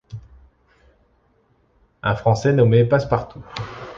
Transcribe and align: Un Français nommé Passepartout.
Un 2.01 2.15
Français 2.15 2.53
nommé 2.53 2.85
Passepartout. 2.85 3.43